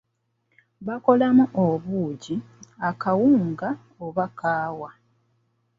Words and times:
Bakolamu 0.87 1.45
obuugi, 1.65 2.35
akawunga 2.89 3.69
oba 4.05 4.25
kaawa. 4.39 4.89